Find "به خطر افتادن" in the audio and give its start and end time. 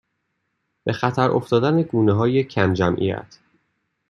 0.83-1.81